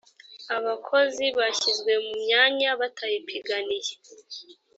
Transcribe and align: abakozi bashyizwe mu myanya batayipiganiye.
abakozi 0.57 1.25
bashyizwe 1.37 1.93
mu 2.05 2.13
myanya 2.23 2.69
batayipiganiye. 2.79 3.93